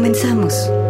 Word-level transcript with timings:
Comenzamos. 0.00 0.89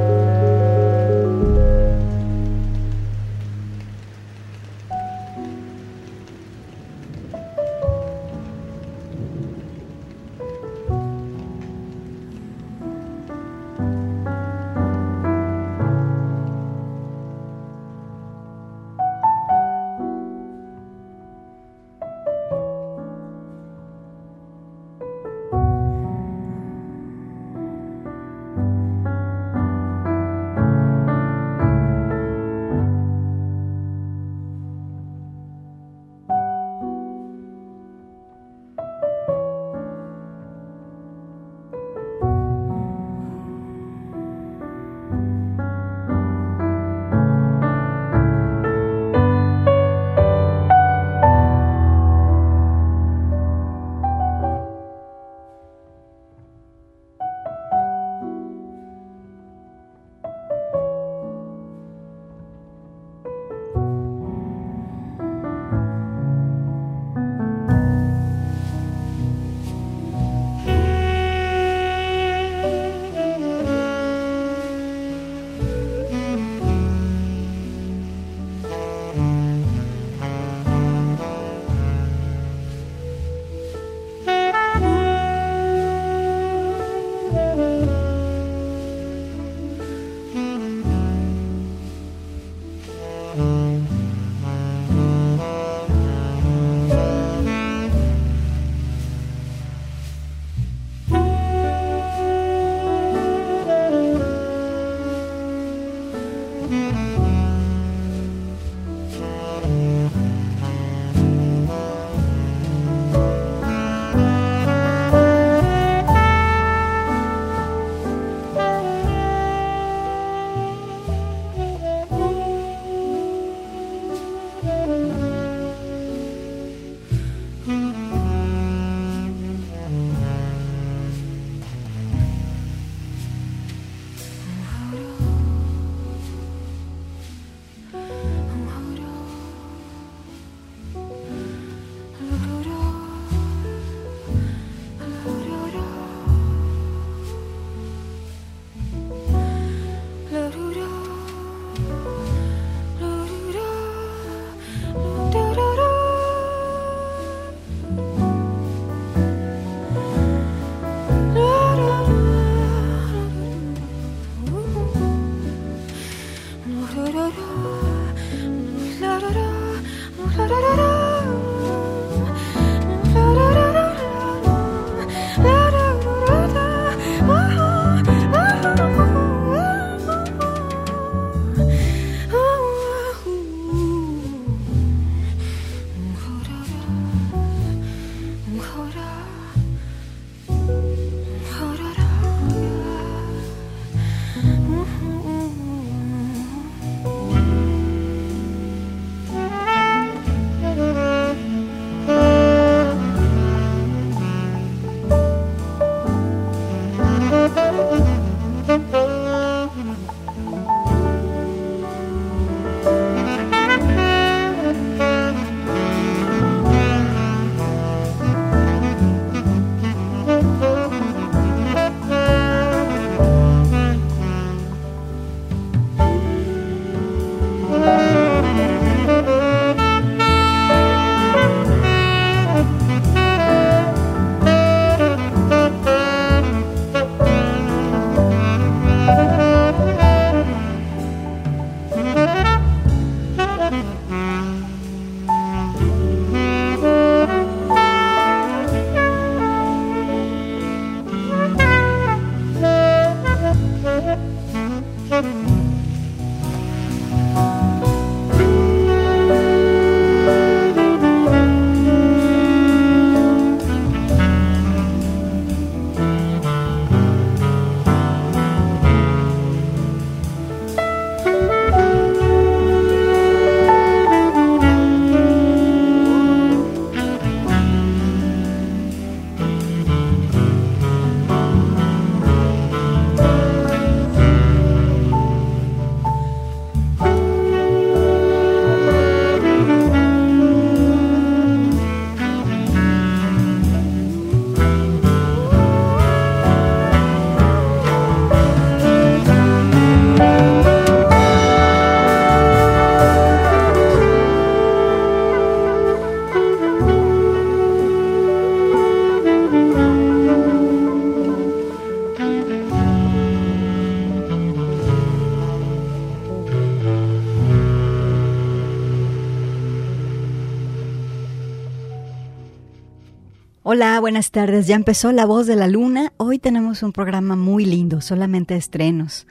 Hola, 323.81 323.99
buenas 323.99 324.31
tardes. 324.31 324.67
Ya 324.67 324.77
empezó 324.77 325.11
La 325.11 325.25
Voz 325.25 325.47
de 325.47 325.57
la 325.57 325.67
Luna. 325.67 326.13
Hoy 326.19 326.39
tenemos 326.39 326.83
un 326.83 326.93
programa 326.93 327.35
muy 327.35 327.65
lindo, 327.65 328.03
solamente 328.03 328.55
estrenos. 328.55 329.27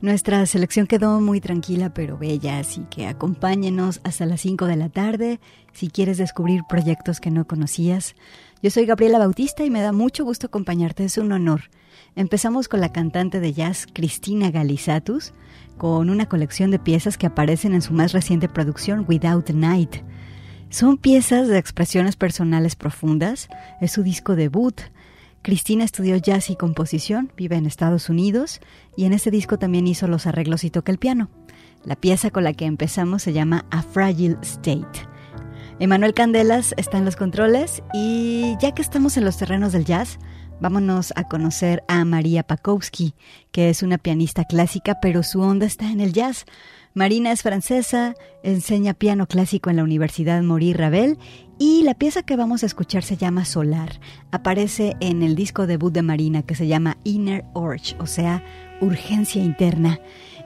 Nuestra 0.00 0.46
selección 0.46 0.86
quedó 0.86 1.20
muy 1.20 1.38
tranquila 1.42 1.92
pero 1.92 2.16
bella, 2.16 2.60
así 2.60 2.86
que 2.88 3.06
acompáñenos 3.06 4.00
hasta 4.02 4.24
las 4.24 4.40
5 4.40 4.64
de 4.64 4.76
la 4.76 4.88
tarde 4.88 5.38
si 5.74 5.90
quieres 5.90 6.16
descubrir 6.16 6.62
proyectos 6.66 7.20
que 7.20 7.30
no 7.30 7.46
conocías. 7.46 8.14
Yo 8.62 8.70
soy 8.70 8.86
Gabriela 8.86 9.18
Bautista 9.18 9.66
y 9.66 9.70
me 9.70 9.82
da 9.82 9.92
mucho 9.92 10.24
gusto 10.24 10.46
acompañarte, 10.46 11.04
es 11.04 11.18
un 11.18 11.30
honor. 11.32 11.64
Empezamos 12.16 12.68
con 12.68 12.80
la 12.80 12.92
cantante 12.92 13.38
de 13.38 13.52
jazz 13.52 13.86
Cristina 13.92 14.50
Galizatus, 14.50 15.34
con 15.76 16.08
una 16.08 16.24
colección 16.24 16.70
de 16.70 16.78
piezas 16.78 17.18
que 17.18 17.26
aparecen 17.26 17.74
en 17.74 17.82
su 17.82 17.92
más 17.92 18.12
reciente 18.12 18.48
producción 18.48 19.04
Without 19.06 19.50
Night. 19.50 19.96
Son 20.70 20.98
piezas 20.98 21.48
de 21.48 21.58
expresiones 21.58 22.14
personales 22.14 22.76
profundas, 22.76 23.48
es 23.80 23.90
su 23.90 24.04
disco 24.04 24.36
debut. 24.36 24.80
Cristina 25.42 25.82
estudió 25.82 26.16
jazz 26.16 26.48
y 26.48 26.54
composición, 26.54 27.32
vive 27.36 27.56
en 27.56 27.66
Estados 27.66 28.08
Unidos 28.08 28.60
y 28.96 29.04
en 29.04 29.12
este 29.12 29.32
disco 29.32 29.58
también 29.58 29.88
hizo 29.88 30.06
los 30.06 30.28
arreglos 30.28 30.62
y 30.62 30.70
toca 30.70 30.92
el 30.92 30.98
piano. 30.98 31.28
La 31.84 31.96
pieza 31.96 32.30
con 32.30 32.44
la 32.44 32.52
que 32.52 32.66
empezamos 32.66 33.22
se 33.22 33.32
llama 33.32 33.66
A 33.72 33.82
Fragile 33.82 34.36
State. 34.42 35.09
Emanuel 35.80 36.12
Candelas 36.12 36.74
está 36.76 36.98
en 36.98 37.06
los 37.06 37.16
controles 37.16 37.82
y 37.94 38.54
ya 38.60 38.72
que 38.72 38.82
estamos 38.82 39.16
en 39.16 39.24
los 39.24 39.38
terrenos 39.38 39.72
del 39.72 39.86
jazz, 39.86 40.18
vámonos 40.60 41.10
a 41.16 41.26
conocer 41.26 41.82
a 41.88 42.04
María 42.04 42.42
Pakowski, 42.42 43.14
que 43.50 43.70
es 43.70 43.82
una 43.82 43.96
pianista 43.96 44.44
clásica, 44.44 44.98
pero 45.00 45.22
su 45.22 45.40
onda 45.40 45.64
está 45.64 45.90
en 45.90 46.00
el 46.00 46.12
jazz. 46.12 46.44
Marina 46.92 47.32
es 47.32 47.40
francesa, 47.40 48.14
enseña 48.42 48.92
piano 48.92 49.26
clásico 49.26 49.70
en 49.70 49.76
la 49.76 49.82
Universidad 49.82 50.42
Maurice 50.42 50.76
Ravel 50.76 51.18
y 51.58 51.82
la 51.82 51.94
pieza 51.94 52.24
que 52.24 52.36
vamos 52.36 52.62
a 52.62 52.66
escuchar 52.66 53.02
se 53.02 53.16
llama 53.16 53.46
Solar. 53.46 54.00
Aparece 54.32 54.96
en 55.00 55.22
el 55.22 55.34
disco 55.34 55.66
debut 55.66 55.94
de 55.94 56.02
Marina 56.02 56.42
que 56.42 56.56
se 56.56 56.66
llama 56.66 56.98
Inner 57.04 57.46
Urge, 57.54 57.96
o 57.98 58.06
sea, 58.06 58.44
urgencia 58.82 59.42
interna. 59.42 59.98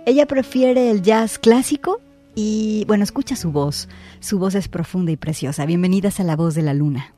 Ella 0.07 0.27
prefiere 0.27 0.91
el 0.91 1.03
jazz 1.03 1.41
clásico 1.41 2.01
y 2.35 2.85
bueno, 2.87 3.05
escucha 3.05 3.37
su 3.37 3.53
voz. 3.53 3.89
Su 4.21 4.39
voz 4.39 4.55
es 4.55 4.69
profunda 4.69 5.13
y 5.13 5.17
preciosa. 5.17 5.67
Bienvenidas 5.67 6.21
a 6.21 6.25
La 6.25 6.37
Voz 6.37 6.55
de 6.55 6.63
la 6.63 6.75
Luna. 6.75 7.15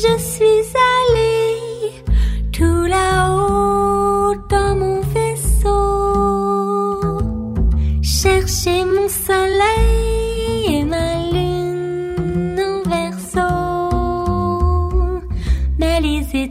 Je 0.00 0.18
suis 0.18 0.77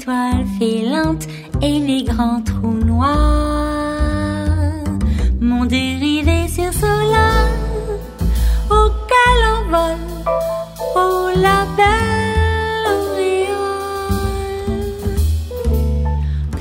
étoiles 0.07 0.45
filantes 0.57 1.27
et 1.61 1.79
les 1.79 2.03
grands 2.03 2.41
trous 2.41 2.79
noirs 2.85 3.07
m'ont 5.41 5.65
dérivé 5.65 6.47
sur 6.47 6.71
cela 6.71 7.27
au 8.69 8.89
calembour, 9.13 9.97
au 10.95 11.29
la 11.45 11.65
belle 11.77 12.87
auréole. 12.95 13.57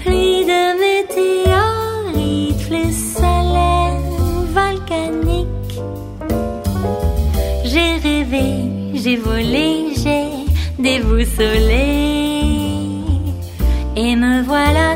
Pluie 0.01 0.45
de 0.53 0.63
météorites, 0.85 2.61
flux 2.67 2.95
solaire 3.17 4.01
volcaniques. 4.59 5.77
J'ai 7.65 7.93
rêvé, 8.07 8.47
j'ai 8.95 9.17
volé, 9.17 9.95
j'ai 10.03 10.27
déboussolé 10.83 11.86
voilà 14.57 14.96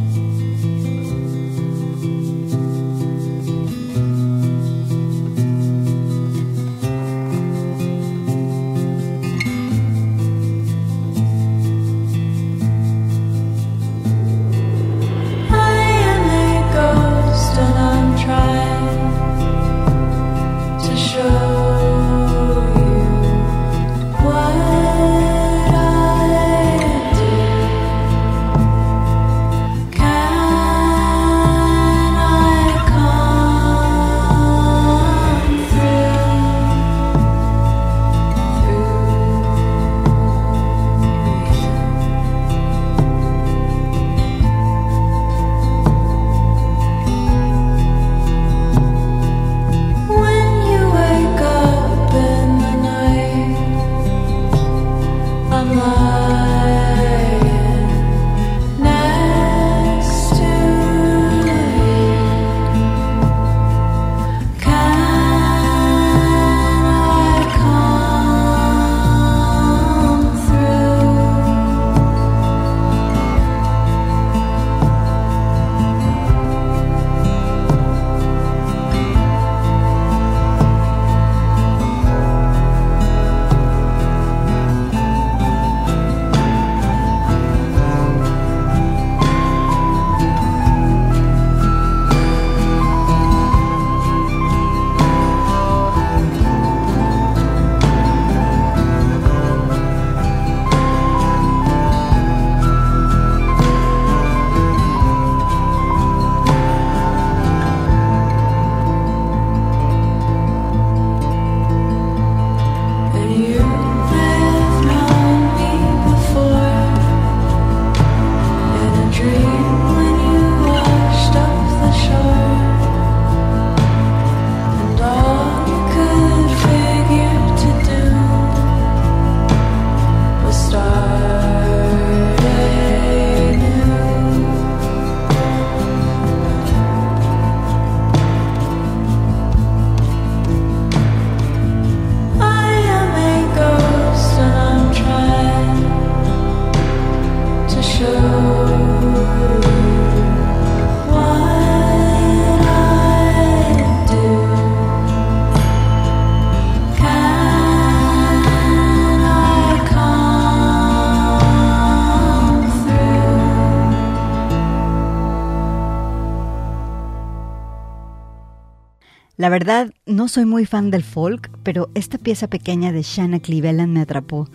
La 169.41 169.49
verdad, 169.49 169.91
no 170.05 170.27
soy 170.27 170.45
muy 170.45 170.67
fan 170.67 170.91
del 170.91 171.01
folk, 171.01 171.49
pero 171.63 171.89
esta 171.95 172.19
pieza 172.19 172.47
pequeña 172.47 172.91
de 172.91 173.01
Shanna 173.01 173.39
Cleveland 173.39 173.91
me 173.91 174.01
atrapó. 174.01 174.47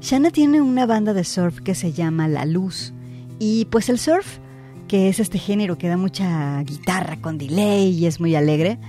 Shanna 0.00 0.32
tiene 0.32 0.60
una 0.60 0.86
banda 0.86 1.12
de 1.12 1.22
surf 1.22 1.60
que 1.60 1.76
se 1.76 1.92
llama 1.92 2.26
La 2.26 2.44
Luz. 2.44 2.92
Y 3.38 3.66
pues 3.66 3.88
el 3.88 4.00
surf, 4.00 4.38
que 4.88 5.08
es 5.08 5.20
este 5.20 5.38
género 5.38 5.78
que 5.78 5.86
da 5.86 5.96
mucha 5.96 6.60
guitarra 6.64 7.16
con 7.20 7.38
delay 7.38 7.90
y 7.90 8.06
es 8.06 8.18
muy 8.18 8.34
alegre. 8.34 8.80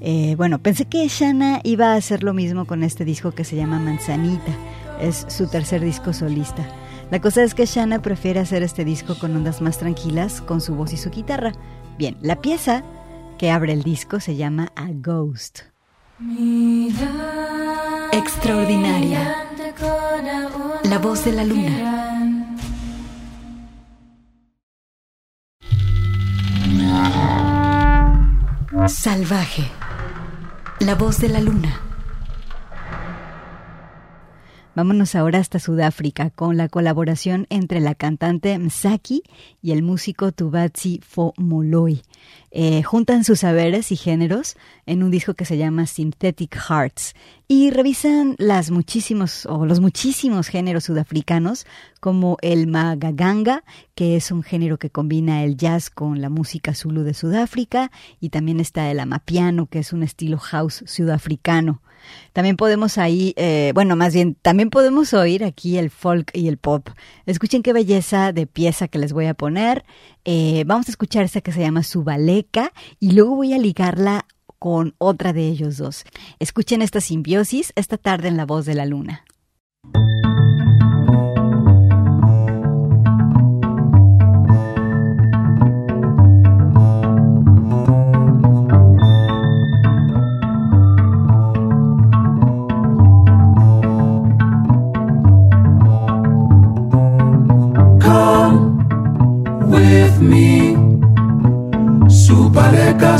eh, 0.00 0.36
bueno, 0.36 0.62
pensé 0.62 0.84
que 0.84 1.08
Shanna 1.08 1.58
iba 1.64 1.94
a 1.94 1.96
hacer 1.96 2.22
lo 2.22 2.32
mismo 2.32 2.64
con 2.64 2.84
este 2.84 3.04
disco 3.04 3.32
que 3.32 3.42
se 3.42 3.56
llama 3.56 3.80
Manzanita. 3.80 4.52
Es 5.00 5.26
su 5.28 5.48
tercer 5.48 5.80
disco 5.80 6.12
solista. 6.12 6.64
La 7.10 7.20
cosa 7.20 7.42
es 7.42 7.54
que 7.54 7.66
Shanna 7.66 8.02
prefiere 8.02 8.38
hacer 8.38 8.62
este 8.62 8.84
disco 8.84 9.18
con 9.18 9.34
ondas 9.34 9.62
más 9.62 9.78
tranquilas, 9.78 10.40
con 10.40 10.60
su 10.60 10.76
voz 10.76 10.92
y 10.92 10.96
su 10.96 11.10
guitarra. 11.10 11.54
Bien, 11.98 12.16
la 12.22 12.36
pieza 12.36 12.84
que 13.42 13.50
abre 13.50 13.72
el 13.72 13.82
disco 13.82 14.20
se 14.20 14.36
llama 14.36 14.70
A 14.76 14.86
Ghost. 14.92 15.62
Extraordinaria. 18.12 19.48
La 20.84 20.98
voz 21.00 21.24
de 21.24 21.32
la 21.32 21.42
luna. 21.42 22.54
Salvaje. 28.86 29.68
La 30.78 30.94
voz 30.94 31.18
de 31.18 31.28
la 31.28 31.40
luna. 31.40 31.91
Vámonos 34.74 35.14
ahora 35.16 35.38
hasta 35.38 35.58
Sudáfrica 35.58 36.30
con 36.30 36.56
la 36.56 36.66
colaboración 36.66 37.46
entre 37.50 37.78
la 37.78 37.94
cantante 37.94 38.58
Msaki 38.58 39.22
y 39.60 39.72
el 39.72 39.82
músico 39.82 40.32
Tubatsi 40.32 40.98
Fomoloi. 41.06 42.00
Eh, 42.50 42.82
juntan 42.82 43.24
sus 43.24 43.40
saberes 43.40 43.92
y 43.92 43.96
géneros 43.96 44.56
en 44.86 45.02
un 45.02 45.10
disco 45.10 45.34
que 45.34 45.44
se 45.44 45.58
llama 45.58 45.86
Synthetic 45.86 46.56
Hearts. 46.56 47.14
y 47.48 47.68
revisan 47.70 48.34
las 48.38 48.70
muchísimos 48.70 49.44
o 49.44 49.66
los 49.66 49.78
muchísimos 49.78 50.48
géneros 50.48 50.84
sudafricanos 50.84 51.66
como 52.00 52.38
el 52.40 52.66
magaganga, 52.66 53.64
que 53.94 54.16
es 54.16 54.30
un 54.30 54.42
género 54.42 54.78
que 54.78 54.88
combina 54.88 55.44
el 55.44 55.58
jazz 55.58 55.90
con 55.90 56.22
la 56.22 56.30
música 56.30 56.72
zulu 56.74 57.02
de 57.02 57.12
Sudáfrica, 57.12 57.90
y 58.20 58.30
también 58.30 58.58
está 58.58 58.90
el 58.90 59.00
amapiano, 59.00 59.66
que 59.66 59.80
es 59.80 59.92
un 59.92 60.02
estilo 60.02 60.38
house 60.38 60.82
sudafricano. 60.86 61.82
También 62.32 62.56
podemos 62.56 62.98
ahí, 62.98 63.34
eh, 63.36 63.72
bueno, 63.74 63.96
más 63.96 64.14
bien, 64.14 64.36
también 64.40 64.70
podemos 64.70 65.12
oír 65.14 65.44
aquí 65.44 65.78
el 65.78 65.90
folk 65.90 66.30
y 66.34 66.48
el 66.48 66.58
pop. 66.58 66.88
Escuchen 67.26 67.62
qué 67.62 67.72
belleza 67.72 68.32
de 68.32 68.46
pieza 68.46 68.88
que 68.88 68.98
les 68.98 69.12
voy 69.12 69.26
a 69.26 69.34
poner. 69.34 69.84
Eh, 70.24 70.64
vamos 70.66 70.88
a 70.88 70.90
escuchar 70.90 71.24
esta 71.24 71.40
que 71.40 71.52
se 71.52 71.60
llama 71.60 71.82
Subaleca 71.82 72.72
y 73.00 73.12
luego 73.12 73.36
voy 73.36 73.52
a 73.52 73.58
ligarla 73.58 74.26
con 74.58 74.94
otra 74.98 75.32
de 75.32 75.48
ellos 75.48 75.76
dos. 75.76 76.04
Escuchen 76.38 76.82
esta 76.82 77.00
simbiosis 77.00 77.72
esta 77.74 77.98
tarde 77.98 78.28
en 78.28 78.36
La 78.36 78.46
Voz 78.46 78.64
de 78.64 78.74
la 78.74 78.86
Luna. 78.86 79.24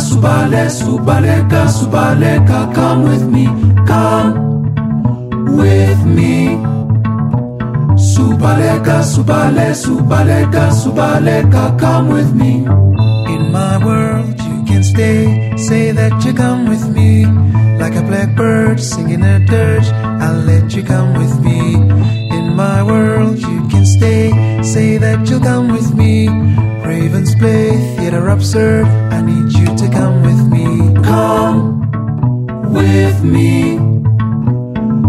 Subaleka, 0.02 0.68
subale, 0.68 1.68
subaleka, 1.68 2.74
come 2.74 3.04
with 3.04 3.24
me, 3.30 3.46
come 3.86 4.34
with 5.56 6.04
me. 6.04 6.58
Subaleka, 7.94 9.02
subale, 9.02 9.72
subaleka, 9.74 10.70
subaleka, 10.72 11.78
come 11.78 12.08
with 12.08 12.34
me. 12.34 12.64
In 13.34 13.52
my 13.52 13.78
world, 13.84 14.40
you 14.40 14.64
can 14.66 14.82
stay. 14.82 15.56
Say 15.56 15.92
that 15.92 16.24
you 16.24 16.34
come 16.34 16.68
with 16.68 16.88
me. 16.88 17.24
Like 17.78 17.94
a 17.94 18.02
blackbird 18.02 18.80
singing 18.80 19.22
a 19.22 19.38
dirge, 19.46 19.86
I'll 20.20 20.40
let 20.42 20.74
you 20.74 20.82
come 20.82 21.14
with 21.14 21.40
me. 21.44 21.74
In 22.36 22.56
my 22.56 22.82
world, 22.82 23.38
you 23.38 23.68
can 23.68 23.86
stay. 23.86 24.30
Say 24.62 24.98
that 24.98 25.28
you'll 25.28 25.40
come 25.40 25.68
with 25.70 25.94
me. 25.94 26.28
Ravens 26.84 27.34
play 27.36 27.70
theater 27.96 28.28
absurd. 28.28 28.86
I 29.12 29.22
need 29.22 29.52
you 29.52 29.66
to 29.76 29.88
come 29.90 30.22
with 30.22 30.42
me. 30.50 30.94
Come 31.02 31.80
with 32.72 33.22
me. 33.24 33.78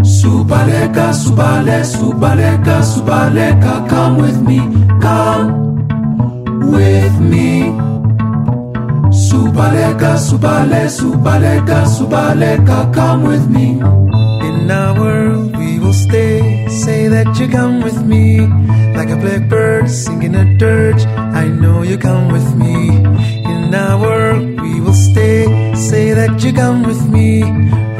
Subaleka, 0.04 1.12
subale, 1.12 1.82
subaleka, 1.84 2.82
subaleka, 2.82 3.88
come 3.88 4.16
with 4.18 4.40
me. 4.42 4.58
Come 5.00 5.46
with 6.70 7.18
me. 7.20 7.72
Subaleka, 9.10 10.16
subale, 10.18 10.88
subaleka, 10.88 11.84
subaleka, 11.86 12.92
come 12.92 13.24
with 13.24 13.48
me. 13.48 13.80
In 14.48 14.70
our 14.70 14.98
world, 15.00 15.56
we 15.56 15.73
will 15.84 15.92
stay. 15.92 16.66
Say 16.68 17.08
that 17.08 17.38
you 17.38 17.46
come 17.48 17.82
with 17.82 18.00
me. 18.04 18.40
Like 18.96 19.10
a 19.10 19.16
blackbird 19.16 19.90
singing 19.90 20.34
a 20.34 20.44
dirge. 20.56 21.04
I 21.42 21.46
know 21.46 21.82
you 21.82 21.98
come 21.98 22.32
with 22.32 22.56
me. 22.56 22.88
In 23.52 23.74
our 23.74 24.00
world, 24.00 24.60
we 24.62 24.80
will 24.80 24.94
stay. 25.10 25.44
Say 25.74 26.14
that 26.14 26.42
you 26.42 26.52
come 26.52 26.82
with 26.84 27.02
me. 27.08 27.42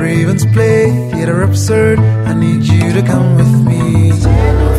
Ravens 0.01 0.47
play 0.47 0.91
theater 1.11 1.43
absurd. 1.43 1.99
I 1.99 2.33
need 2.35 2.63
you 2.63 2.93
to 2.93 3.03
come 3.03 3.37
with 3.37 3.55
me. 3.69 4.74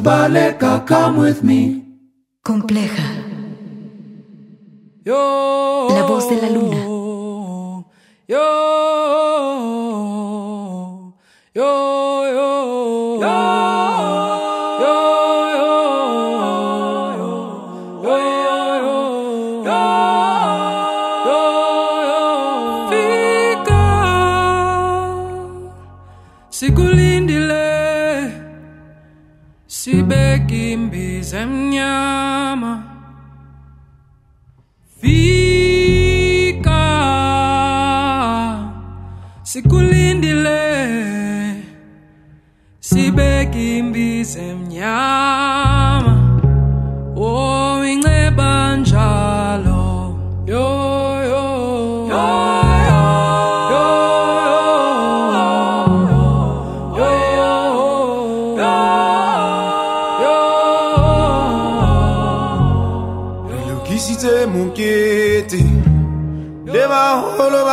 Subaleka, 0.00 0.86
come 0.86 1.18
with 1.18 1.42
me. 1.42 1.89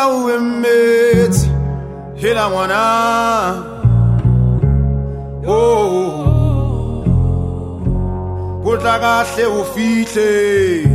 wemithi 0.07 1.51
hila 2.15 2.49
mwana 2.49 2.83
oh. 5.47 6.23
Kutla 8.63 8.99
kahle 8.99 9.45
ufihle 9.45 10.81
eh. 10.81 10.87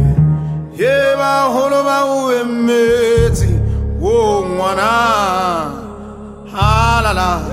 yeba 0.78 1.40
holo 1.42 1.84
ba 1.84 2.04
wemithi 2.04 3.60
wo 4.00 4.42
mwana 4.42 4.90
halala 6.52 7.51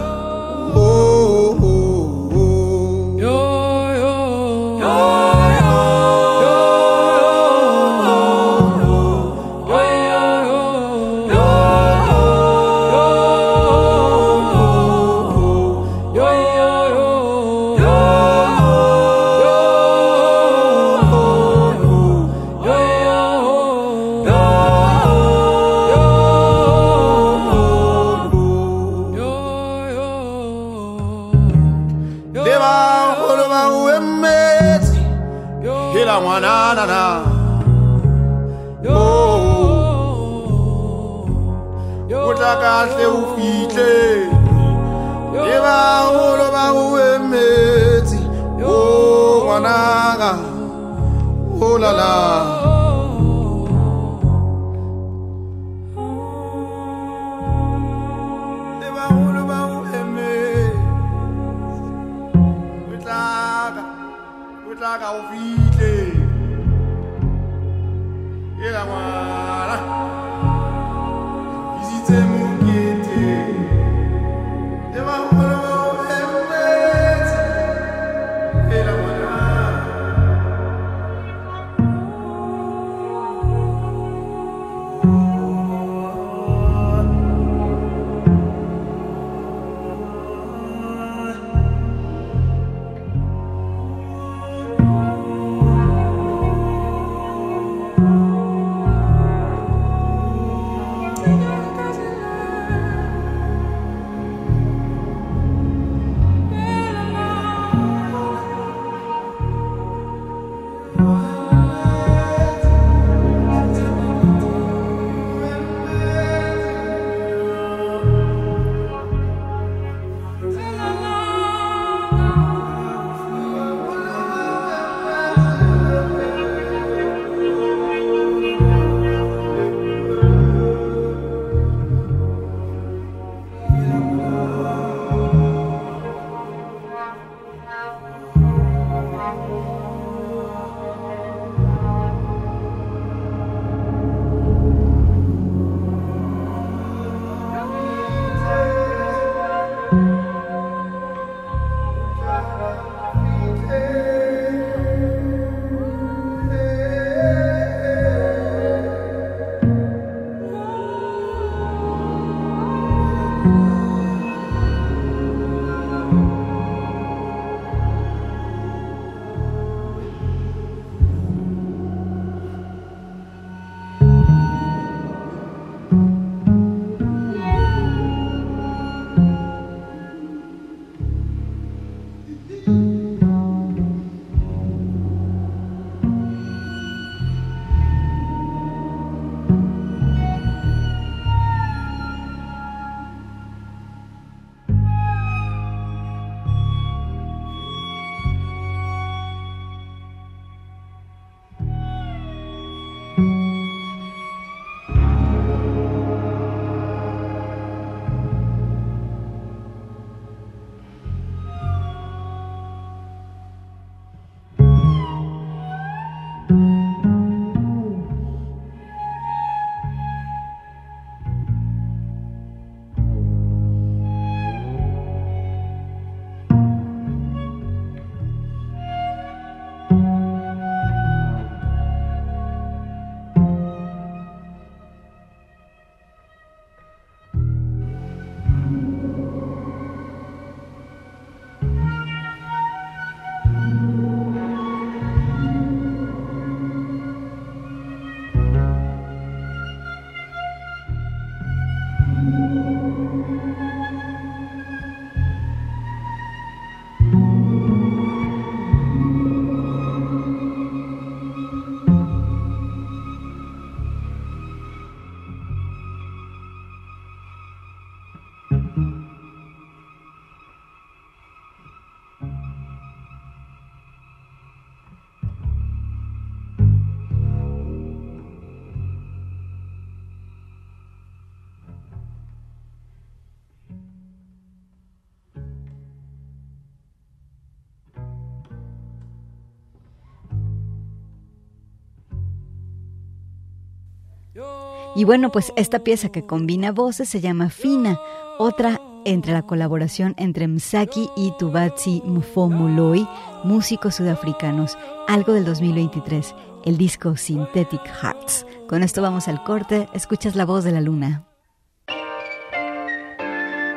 Y 294.99 295.05
bueno, 295.05 295.31
pues 295.31 295.53
esta 295.55 295.79
pieza 295.79 296.09
que 296.09 296.25
combina 296.25 296.73
voces 296.73 297.07
se 297.07 297.21
llama 297.21 297.49
Fina, 297.49 298.01
otra 298.39 298.81
entre 299.03 299.33
la 299.33 299.43
colaboración 299.43 300.15
entre 300.17 300.47
Msaki 300.47 301.09
y 301.15 301.33
Tubatsi 301.37 302.01
Mfomuloi, 302.05 303.07
músicos 303.43 303.95
sudafricanos, 303.95 304.77
algo 305.07 305.33
del 305.33 305.43
2023, 305.45 306.33
el 306.65 306.77
disco 306.77 307.17
Synthetic 307.17 307.85
Hearts. 307.85 308.45
Con 308.67 308.81
esto 308.81 309.01
vamos 309.01 309.27
al 309.27 309.43
corte, 309.43 309.89
escuchas 309.93 310.35
la 310.35 310.45
voz 310.45 310.63
de 310.63 310.71
la 310.71 310.81
luna. 310.81 311.25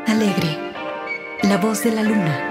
Alegre, 0.07 0.73
la 1.43 1.59
voz 1.59 1.83
de 1.83 1.93
la 1.93 2.03
luna. 2.05 2.49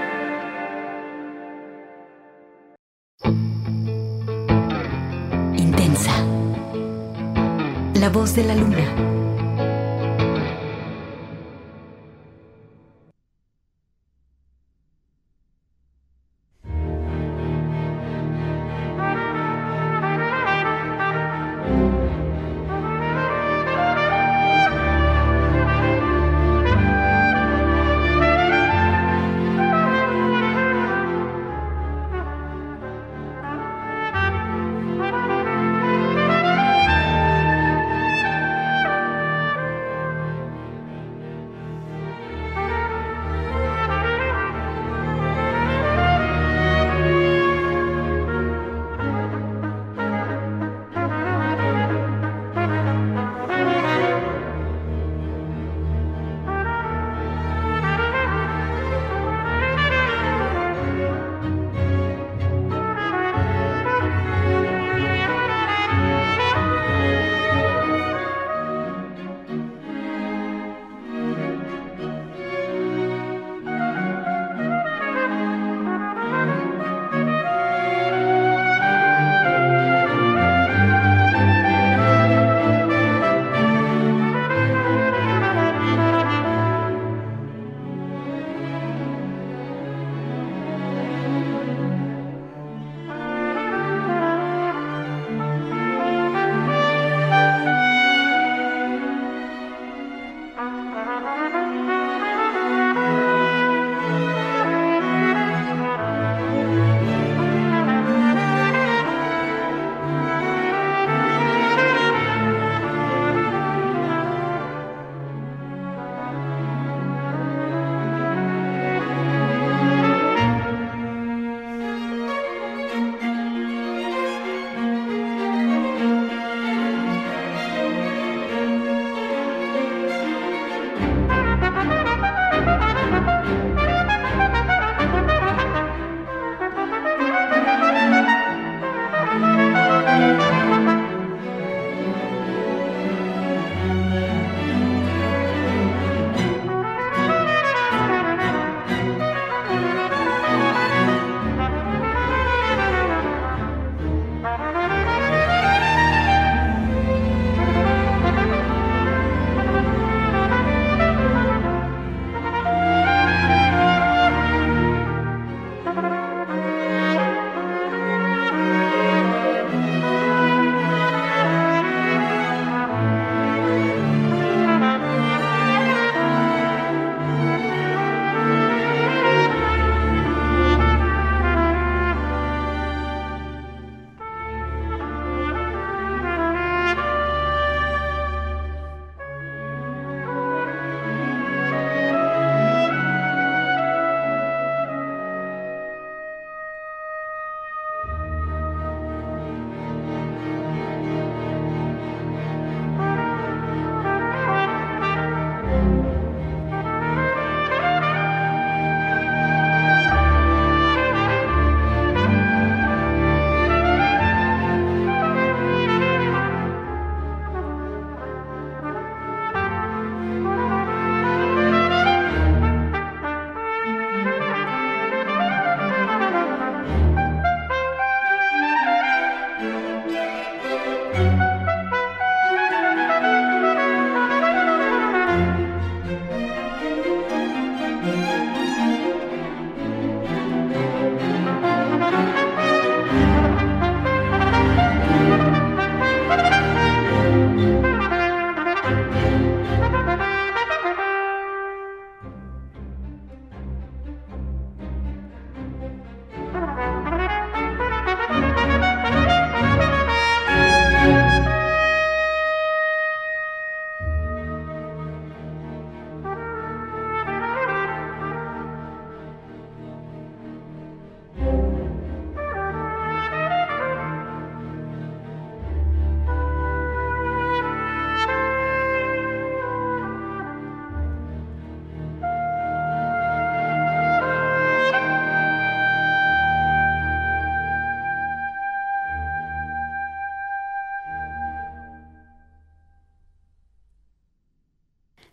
Intensa, 5.56 6.12
la 7.94 8.10
voz 8.10 8.34
de 8.34 8.44
la 8.44 8.54
luna. 8.54 9.11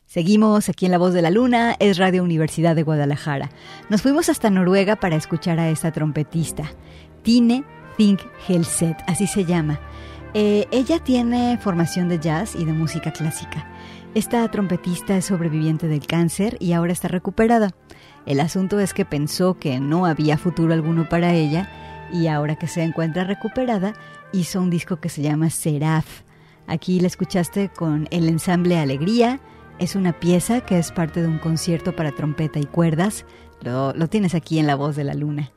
Seguimos 0.10 0.70
aquí 0.70 0.88
en 0.88 0.92
La 0.92 0.98
Voz 0.98 1.14
de 1.14 1.22
la 1.22 1.30
Luna, 1.30 1.76
es 1.78 2.00
Radio 2.00 2.24
Universidad 2.24 2.76
de 2.76 2.82
Guadalajara. 2.82 3.52
Nos 3.90 4.02
fuimos 4.02 4.28
hasta 4.28 4.50
Noruega 4.50 4.96
para 4.96 5.16
escuchar 5.16 5.60
a 5.60 5.70
esta 5.70 5.92
trompetista, 5.92 6.64
Tine 7.22 7.64
Think 7.96 8.20
Helset, 8.48 8.98
así 9.06 9.28
se 9.28 9.46
llama. 9.46 9.80
Eh, 10.34 10.66
ella 10.72 10.98
tiene 10.98 11.60
formación 11.62 12.10
de 12.10 12.18
jazz 12.18 12.56
y 12.56 12.66
de 12.66 12.74
música 12.74 13.14
clásica. 13.14 13.72
Esta 14.16 14.50
trompetista 14.50 15.16
es 15.16 15.26
sobreviviente 15.26 15.88
del 15.88 16.08
cáncer 16.08 16.58
y 16.60 16.74
ahora 16.74 16.92
está 16.92 17.08
recuperada. 17.08 17.70
El 18.26 18.40
asunto 18.40 18.80
es 18.80 18.96
que 18.96 19.06
pensó 19.06 19.60
que 19.60 19.80
no 19.80 20.08
había 20.08 20.40
futuro 20.40 20.74
alguno 20.74 21.08
para 21.08 21.36
ella 21.36 21.70
y 22.12 22.26
ahora 22.26 22.56
que 22.56 22.68
se 22.68 22.82
encuentra 22.82 23.26
recuperada 23.26 23.94
hizo 24.34 24.60
un 24.60 24.72
disco 24.72 25.00
que 25.00 25.10
se 25.10 25.22
llama 25.22 25.52
Seraph. 25.52 26.24
Aquí 26.66 27.00
la 27.00 27.06
escuchaste 27.06 27.70
con 27.70 28.08
el 28.10 28.28
ensamble 28.28 28.80
Alegría, 28.80 29.40
es 29.80 29.96
una 29.96 30.14
pieza 30.14 30.62
que 30.62 30.78
es 30.78 30.92
parte 30.92 31.22
de 31.22 31.28
un 31.28 31.40
concierto 31.40 31.96
para 31.96 32.12
trompeta 32.12 32.60
y 32.60 32.66
cuerdas. 32.66 33.26
Lo, 33.62 33.94
lo, 33.94 34.08
tienes 34.08 34.36
aquí 34.36 34.60
en 34.60 34.68
La 34.68 34.76
Voz 34.76 34.96
de 34.96 35.04
la 35.04 35.14
Luna. 35.14 35.52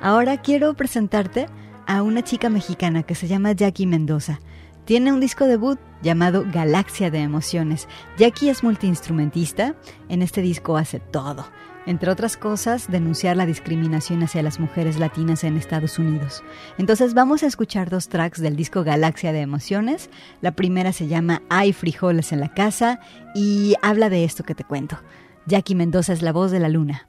Ahora 0.00 0.40
quiero 0.42 0.74
presentarte 0.74 1.46
a 1.86 2.02
una 2.02 2.22
chica 2.22 2.50
mexicana 2.50 3.02
que 3.02 3.14
se 3.14 3.28
llama 3.28 3.52
Jackie 3.52 3.86
Mendoza. 3.86 4.40
Tiene 4.84 5.12
un 5.12 5.20
disco 5.20 5.46
debut 5.46 5.78
llamado 6.02 6.46
Galaxia 6.50 7.10
de 7.10 7.18
Emociones. 7.18 7.88
Jackie 8.16 8.48
es 8.48 8.62
multiinstrumentista. 8.62 9.74
En 10.08 10.22
este 10.22 10.40
disco 10.40 10.76
hace 10.76 10.98
todo. 10.98 11.44
Entre 11.88 12.10
otras 12.10 12.36
cosas, 12.36 12.90
denunciar 12.90 13.38
la 13.38 13.46
discriminación 13.46 14.22
hacia 14.22 14.42
las 14.42 14.60
mujeres 14.60 14.98
latinas 14.98 15.42
en 15.42 15.56
Estados 15.56 15.98
Unidos. 15.98 16.44
Entonces 16.76 17.14
vamos 17.14 17.42
a 17.42 17.46
escuchar 17.46 17.88
dos 17.88 18.10
tracks 18.10 18.42
del 18.42 18.56
disco 18.56 18.84
Galaxia 18.84 19.32
de 19.32 19.40
Emociones. 19.40 20.10
La 20.42 20.52
primera 20.52 20.92
se 20.92 21.06
llama 21.06 21.40
Hay 21.48 21.72
frijoles 21.72 22.30
en 22.32 22.40
la 22.40 22.52
casa 22.52 23.00
y 23.34 23.74
habla 23.80 24.10
de 24.10 24.24
esto 24.24 24.44
que 24.44 24.54
te 24.54 24.64
cuento. 24.64 24.98
Jackie 25.46 25.74
Mendoza 25.74 26.12
es 26.12 26.20
la 26.20 26.32
voz 26.32 26.50
de 26.50 26.60
la 26.60 26.68
luna. 26.68 27.08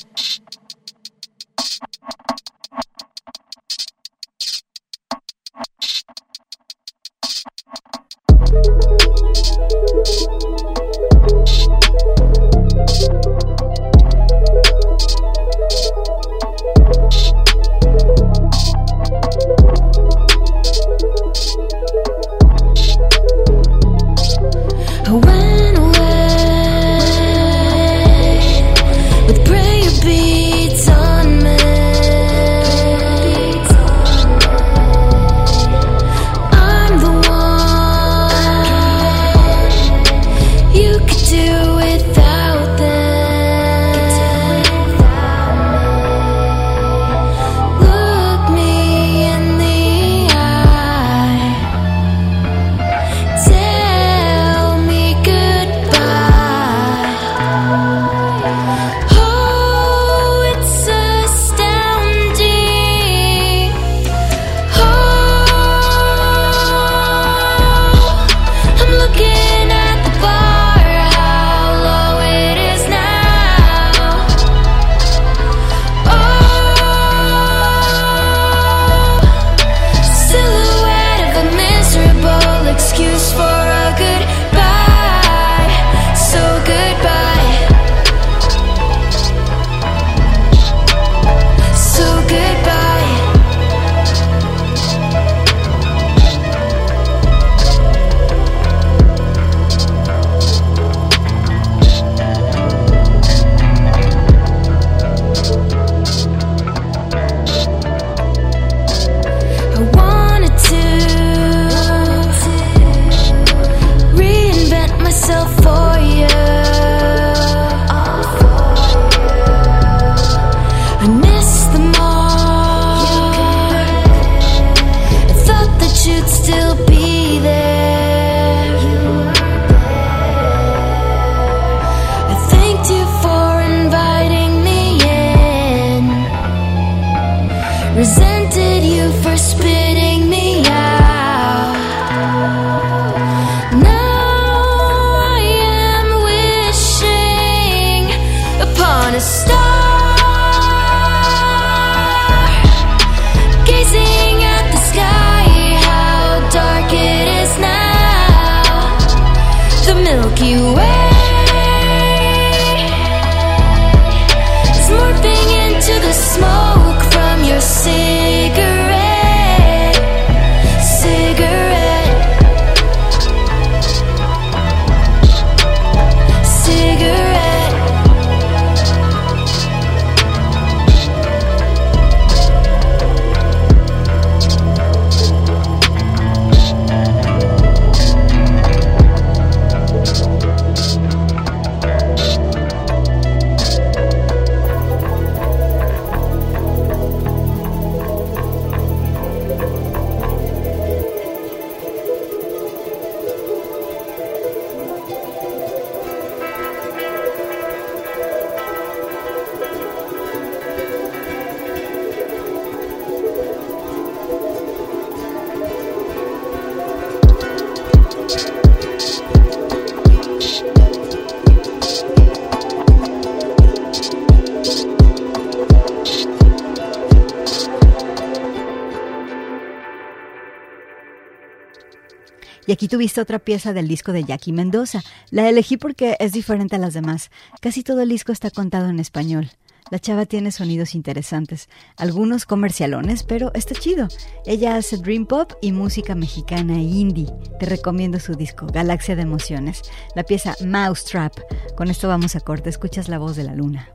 Aquí 232.81 232.87
tuviste 232.87 233.21
otra 233.21 233.37
pieza 233.37 233.73
del 233.73 233.87
disco 233.87 234.11
de 234.11 234.23
Jackie 234.23 234.53
Mendoza. 234.53 235.03
La 235.29 235.47
elegí 235.47 235.77
porque 235.77 236.17
es 236.19 236.31
diferente 236.31 236.77
a 236.77 236.79
las 236.79 236.95
demás. 236.95 237.29
Casi 237.61 237.83
todo 237.83 238.01
el 238.01 238.09
disco 238.09 238.31
está 238.31 238.49
contado 238.49 238.89
en 238.89 238.99
español. 238.99 239.51
La 239.91 239.99
chava 239.99 240.25
tiene 240.25 240.51
sonidos 240.51 240.95
interesantes, 240.95 241.69
algunos 241.95 242.45
comercialones, 242.45 243.21
pero 243.21 243.51
está 243.53 243.75
chido. 243.75 244.07
Ella 244.47 244.77
hace 244.77 244.97
dream 244.97 245.27
pop 245.27 245.51
y 245.61 245.73
música 245.73 246.15
mexicana 246.15 246.73
e 246.73 246.81
indie. 246.81 247.27
Te 247.59 247.67
recomiendo 247.67 248.19
su 248.19 248.33
disco, 248.33 248.65
Galaxia 248.65 249.15
de 249.15 249.21
Emociones. 249.21 249.83
La 250.15 250.23
pieza 250.23 250.55
Mousetrap. 250.65 251.33
Con 251.75 251.91
esto 251.91 252.07
vamos 252.07 252.35
a 252.35 252.39
corte. 252.39 252.71
Escuchas 252.71 253.09
la 253.09 253.19
voz 253.19 253.35
de 253.35 253.43
la 253.43 253.53
luna. 253.53 253.89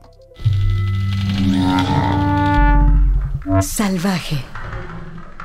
Salvaje. 3.59 4.37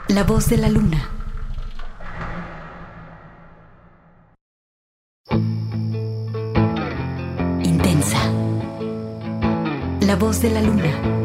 La 0.06 0.22
voz 0.22 0.48
de 0.48 0.58
la 0.58 0.68
luna. 0.68 1.21
La 10.12 10.18
voz 10.18 10.42
de 10.42 10.50
la 10.50 10.60
luna. 10.60 11.21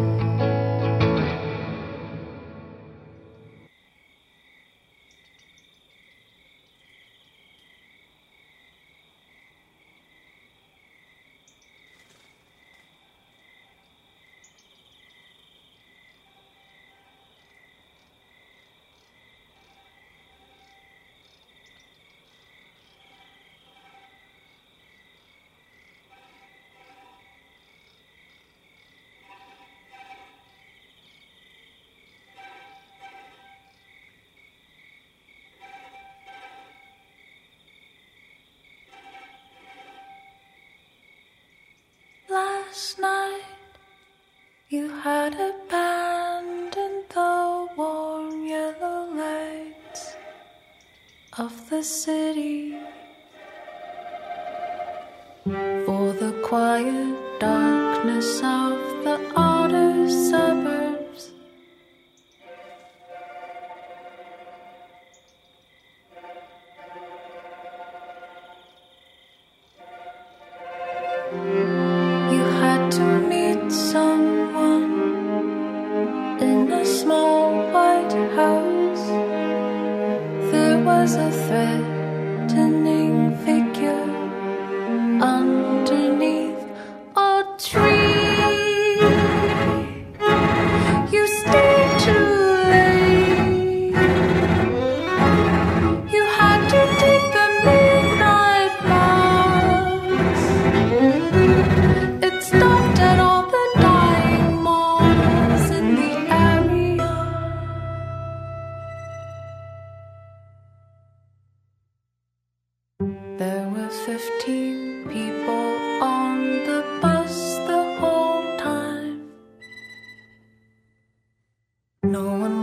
Last 42.68 42.99
night 42.99 43.43
you 44.70 44.89
had 44.89 45.34
abandoned 45.34 47.03
the 47.13 47.68
warm 47.78 48.45
yellow 48.45 49.05
lights 49.24 50.15
of 51.38 51.53
the 51.70 51.82
city 51.82 52.76
for 55.86 56.11
the 56.22 56.34
quiet 56.43 57.15
darkness 57.39 58.41
of 58.43 58.96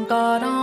got 0.05 0.43
on 0.43 0.54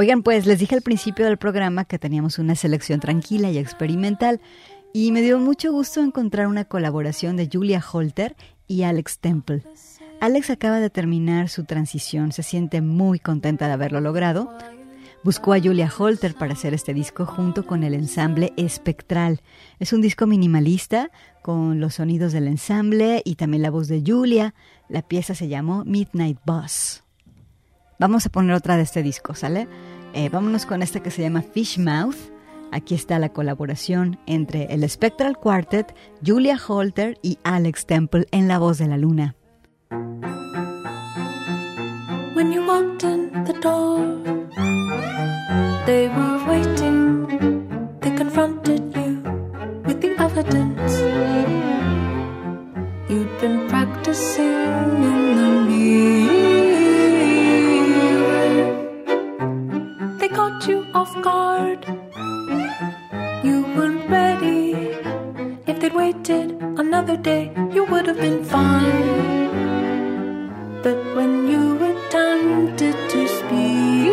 Oigan, 0.00 0.22
pues 0.22 0.46
les 0.46 0.58
dije 0.58 0.74
al 0.74 0.80
principio 0.80 1.26
del 1.26 1.36
programa 1.36 1.84
que 1.84 1.98
teníamos 1.98 2.38
una 2.38 2.54
selección 2.54 3.00
tranquila 3.00 3.50
y 3.50 3.58
experimental 3.58 4.40
y 4.94 5.12
me 5.12 5.20
dio 5.20 5.38
mucho 5.38 5.72
gusto 5.72 6.00
encontrar 6.00 6.46
una 6.46 6.64
colaboración 6.64 7.36
de 7.36 7.50
Julia 7.52 7.84
Holter 7.92 8.34
y 8.66 8.84
Alex 8.84 9.18
Temple. 9.18 9.62
Alex 10.18 10.48
acaba 10.48 10.80
de 10.80 10.88
terminar 10.88 11.50
su 11.50 11.64
transición, 11.64 12.32
se 12.32 12.42
siente 12.42 12.80
muy 12.80 13.18
contenta 13.18 13.66
de 13.66 13.74
haberlo 13.74 14.00
logrado. 14.00 14.50
Buscó 15.22 15.52
a 15.52 15.60
Julia 15.60 15.92
Holter 15.94 16.32
para 16.32 16.54
hacer 16.54 16.72
este 16.72 16.94
disco 16.94 17.26
junto 17.26 17.66
con 17.66 17.84
el 17.84 17.92
ensamble 17.92 18.54
Espectral. 18.56 19.42
Es 19.80 19.92
un 19.92 20.00
disco 20.00 20.26
minimalista 20.26 21.10
con 21.42 21.78
los 21.78 21.96
sonidos 21.96 22.32
del 22.32 22.48
ensamble 22.48 23.20
y 23.22 23.34
también 23.34 23.62
la 23.62 23.70
voz 23.70 23.86
de 23.88 24.02
Julia. 24.02 24.54
La 24.88 25.02
pieza 25.02 25.34
se 25.34 25.48
llamó 25.48 25.84
Midnight 25.84 26.38
Bus. 26.46 27.02
Vamos 28.00 28.24
a 28.24 28.30
poner 28.30 28.56
otra 28.56 28.78
de 28.78 28.82
este 28.82 29.02
disco, 29.02 29.34
¿sale? 29.34 29.68
Eh, 30.12 30.28
vámonos 30.28 30.66
con 30.66 30.82
esta 30.82 31.00
que 31.00 31.10
se 31.10 31.22
llama 31.22 31.42
Fish 31.42 31.78
Mouth. 31.78 32.16
Aquí 32.72 32.94
está 32.94 33.18
la 33.18 33.30
colaboración 33.30 34.18
entre 34.26 34.64
el 34.72 34.88
Spectral 34.88 35.36
Quartet, 35.36 35.94
Julia 36.24 36.58
Holter 36.66 37.18
y 37.22 37.38
Alex 37.42 37.86
Temple 37.86 38.26
en 38.30 38.48
La 38.48 38.58
Voz 38.58 38.78
de 38.78 38.86
la 38.86 38.96
Luna. 38.96 39.34
When 42.34 42.52
you 42.52 42.64
walked 42.64 43.04
in 43.04 43.44
the 43.44 43.52
door, 43.60 43.98
they 45.86 46.08
were 46.08 46.38
waiting. 46.48 47.26
They 48.00 48.12
confronted 48.16 48.94
you 48.94 49.22
with 49.84 50.00
the 50.00 50.14
evidence. 50.18 51.02
You'd 53.08 53.40
been 53.40 53.68
practicing 53.68 54.89
If 66.32 66.50
another 66.78 67.16
day, 67.16 67.50
you 67.74 67.84
would 67.86 68.06
have 68.06 68.20
been 68.20 68.44
fine. 68.44 69.50
But 70.84 70.98
when 71.16 71.48
you 71.50 71.64
attempted 71.90 72.94
to 73.12 73.20
speak, 73.36 74.12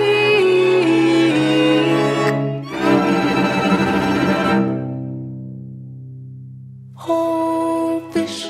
whole 6.95 7.99
fish 8.11 8.49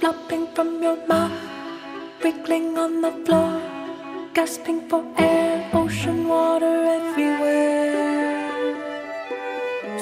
flopping 0.00 0.46
from 0.54 0.82
your 0.82 0.96
mouth, 1.06 1.38
wriggling 2.24 2.78
on 2.78 3.02
the 3.02 3.12
floor, 3.26 3.60
gasping 4.32 4.80
for 4.88 5.04
air, 5.18 5.68
ocean 5.74 6.26
water 6.26 6.74
everywhere, 6.98 8.74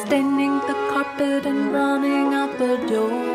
staining 0.06 0.54
the 0.68 0.76
carpet 0.92 1.44
and 1.44 1.72
running 1.72 2.32
out 2.34 2.43
the 2.66 2.76
door. 2.86 3.33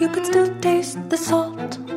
You 0.00 0.08
could 0.08 0.26
still 0.26 0.52
taste 0.60 0.98
the 1.08 1.16
salt. 1.16 1.95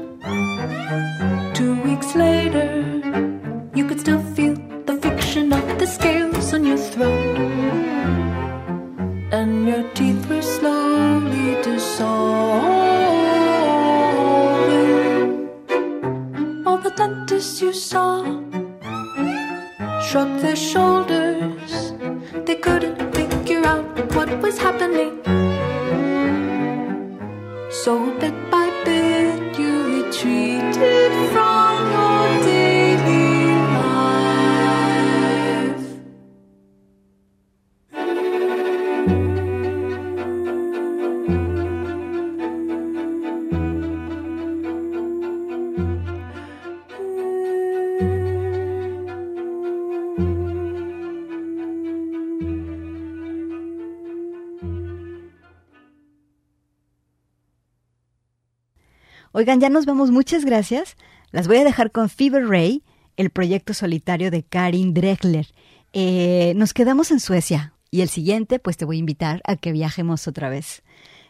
Oigan, 59.40 59.62
ya 59.62 59.70
nos 59.70 59.86
vamos, 59.86 60.12
muchas 60.12 60.44
gracias. 60.44 60.98
Las 61.32 61.48
voy 61.48 61.56
a 61.56 61.64
dejar 61.64 61.92
con 61.92 62.10
Fever 62.10 62.46
Ray, 62.46 62.84
el 63.16 63.30
proyecto 63.30 63.74
solitario 63.74 64.32
de 64.32 64.44
Karin 64.44 64.94
Dregler. 64.94 65.48
Eh, 65.94 66.52
nos 66.58 66.74
quedamos 66.74 67.10
en 67.10 67.22
Suecia 67.22 67.72
y 67.90 68.02
el 68.02 68.10
siguiente, 68.10 68.60
pues 68.60 68.76
te 68.76 68.84
voy 68.84 68.98
a 68.98 69.00
invitar 69.00 69.42
a 69.46 69.56
que 69.56 69.72
viajemos 69.72 70.28
otra 70.28 70.50
vez. 70.50 70.84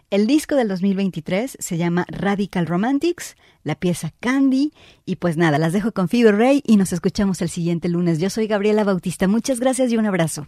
El 0.10 0.26
disco 0.26 0.56
del 0.56 0.70
2023 0.70 1.58
se 1.60 1.78
llama 1.78 2.08
Radical 2.08 2.66
Romantics, 2.66 3.36
la 3.64 3.76
pieza 3.76 4.12
Candy 4.20 4.74
y 5.06 5.18
pues 5.18 5.38
nada, 5.38 5.60
las 5.60 5.72
dejo 5.72 5.92
con 5.92 6.10
Fever 6.10 6.36
Ray 6.36 6.64
y 6.66 6.78
nos 6.78 6.94
escuchamos 6.94 7.44
el 7.44 7.50
siguiente 7.50 7.90
lunes. 7.90 8.18
Yo 8.18 8.32
soy 8.32 8.48
Gabriela 8.48 8.84
Bautista, 8.84 9.28
muchas 9.28 9.60
gracias 9.60 9.92
y 9.92 9.98
un 9.98 10.08
abrazo. 10.08 10.48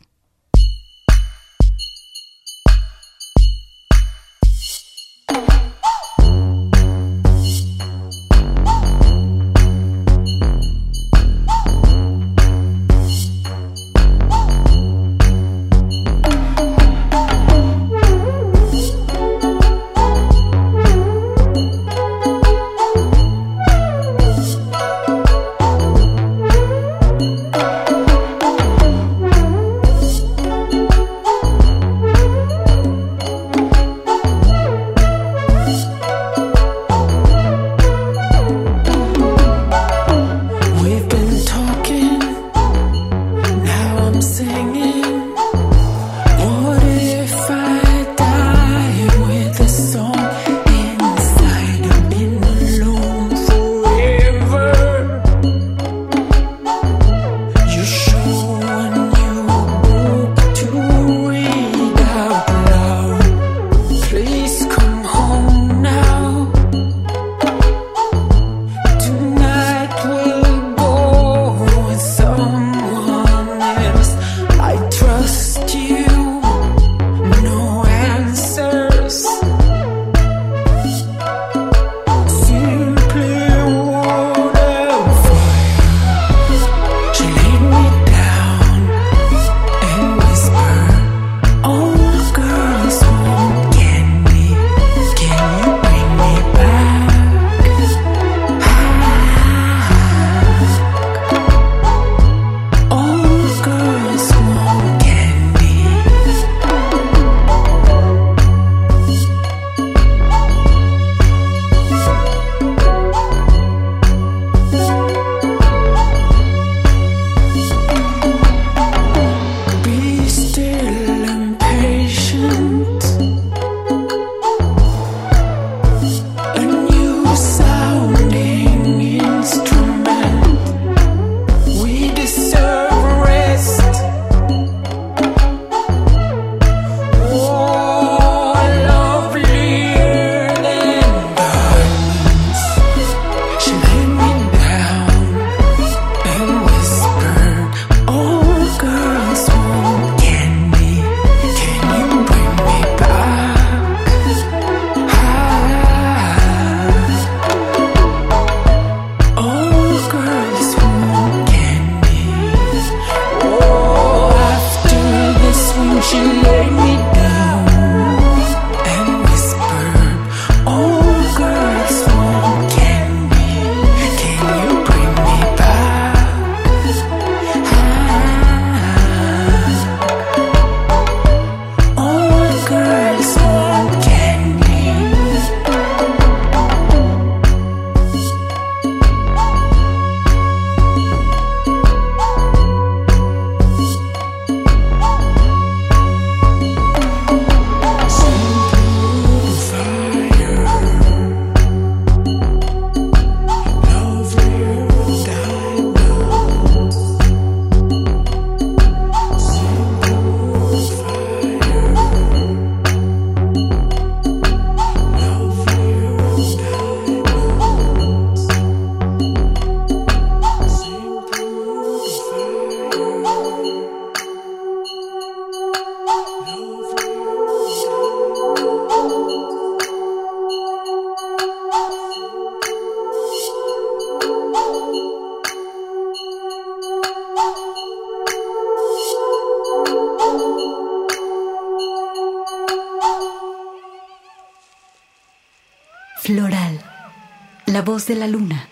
de 248.08 248.16
la 248.16 248.28
luna. 248.28 248.71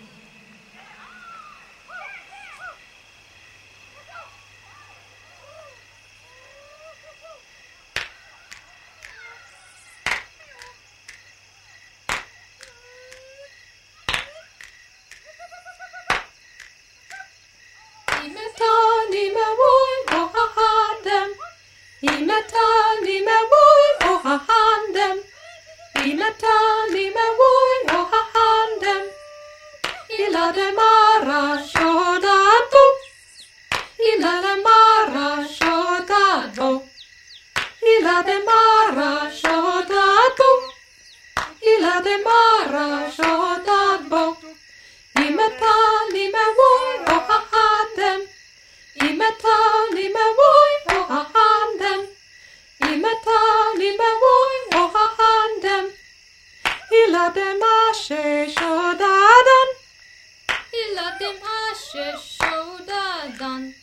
loved 60.95 61.21
him 61.21 61.35
Asher 61.43 62.13
Shodadan. 62.17 63.73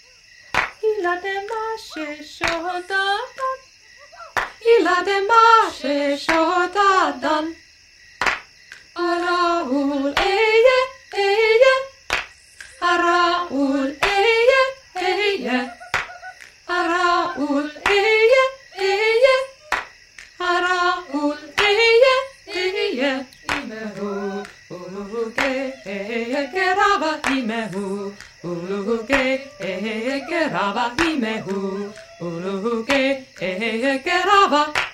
He 0.80 1.02
loved 1.02 1.24
him 1.24 1.46
Asher 1.66 2.16
Shodadan. 2.22 3.18
He 4.60 4.82
loved 4.82 5.08
him 5.08 5.30
Asher 5.30 6.16
Shodadan. 6.16 7.54
Ekeraba 25.86 27.20
imehu, 27.30 28.12
uluhuke, 28.42 29.46
ekeraba 29.60 30.90
ke. 30.98 31.92
uluhuke, 32.20 33.22
ekeraba. 33.38 34.85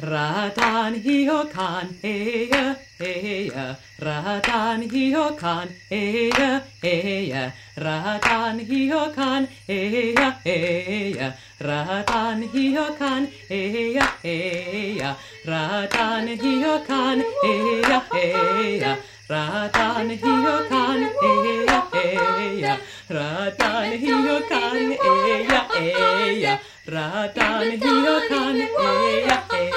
Radan 0.00 0.94
hiokan 0.94 1.88
eia 2.04 2.76
eia 3.00 3.74
Radan 3.98 4.82
hiokan 4.82 5.68
eia 5.90 6.62
eia 6.82 7.50
Radan 7.76 8.60
hiokan 8.60 9.48
eia 9.68 10.32
eia 10.46 11.32
Radan 11.60 12.42
hiokan 12.52 13.26
eia 13.50 14.06
eia 14.22 15.26
Radan 15.44 16.38
hiokan 16.38 17.24
eia 17.50 18.02
eia 18.14 18.96
Radan 19.28 20.10
hiokan 20.10 21.00
eia 21.26 21.82
eia 21.92 22.78
Radan 23.10 23.90
hiokan 23.98 24.78
eia 25.10 25.60
eia 25.74 26.58
Radan 26.86 27.70
hiokan 27.82 28.56
eia 28.56 28.78
eia 28.86 29.47